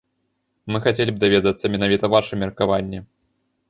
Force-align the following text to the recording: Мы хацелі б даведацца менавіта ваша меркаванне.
Мы 0.75 0.81
хацелі 0.85 1.11
б 1.17 1.21
даведацца 1.25 1.65
менавіта 1.77 2.05
ваша 2.17 2.43
меркаванне. 2.47 3.09